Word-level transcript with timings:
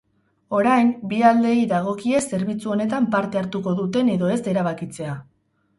Orain, 0.59 0.87
bi 1.11 1.19
aldeei 1.33 1.61
dagokie 1.73 2.23
zerbitzu 2.23 2.73
honetan 2.77 3.09
parte 3.17 3.45
hartuko 3.45 3.79
duten 3.83 4.13
edo 4.19 4.33
ez 4.39 4.41
erabakitzea. 4.55 5.17